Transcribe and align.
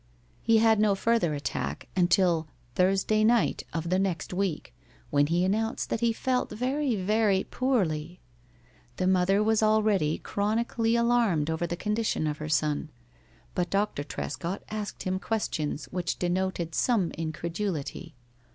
He 0.41 0.57
had 0.57 0.79
no 0.79 0.95
further 0.95 1.35
attack 1.35 1.87
until 1.95 2.47
Thursday 2.73 3.23
night 3.23 3.61
of 3.71 3.91
the 3.91 3.99
next 3.99 4.33
week, 4.33 4.73
when 5.11 5.27
he 5.27 5.45
announced 5.45 5.91
that 5.91 5.99
he 5.99 6.11
felt 6.11 6.49
very, 6.49 6.95
very 6.95 7.43
poorly. 7.43 8.19
The 8.97 9.05
mother 9.05 9.43
was 9.43 9.61
already 9.61 10.17
chronically 10.17 10.95
alarmed 10.95 11.51
over 11.51 11.67
the 11.67 11.77
condition 11.77 12.25
of 12.25 12.39
her 12.39 12.49
son, 12.49 12.89
but 13.53 13.69
Dr. 13.69 14.03
Trescott 14.03 14.63
asked 14.71 15.03
him 15.03 15.19
questions 15.19 15.85
which 15.91 16.17
denoted 16.17 16.73
some 16.73 17.11
incredulity. 17.11 18.15